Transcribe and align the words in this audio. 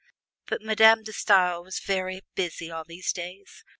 But 0.47 0.63
Madame 0.63 1.03
De 1.03 1.13
Stael 1.13 1.63
was 1.63 1.77
very 1.77 2.21
busy 2.33 2.71
all 2.71 2.83
these 2.87 3.13
days. 3.13 3.63